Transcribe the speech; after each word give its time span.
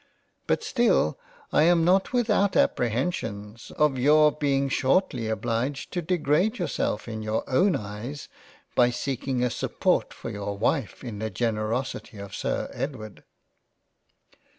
But 0.47 0.63
still 0.63 1.19
I 1.53 1.61
am 1.61 1.83
not 1.85 2.11
without 2.11 2.55
apprehensions 2.57 3.69
of 3.77 3.99
your 3.99 4.31
being 4.31 4.67
shortly 4.67 5.27
obliged 5.27 5.93
to 5.93 6.01
degrade 6.01 6.57
yourself 6.57 7.07
in 7.07 7.21
your 7.21 7.47
own 7.47 7.75
eyes 7.75 8.27
by 8.73 8.89
seeking 8.89 9.43
a 9.43 9.51
support 9.51 10.11
for 10.11 10.31
your 10.31 10.57
wife 10.57 11.03
in 11.03 11.19
the 11.19 11.29
Generosity 11.29 12.17
of 12.17 12.33
Sir 12.33 12.71
Edward." 12.73 13.23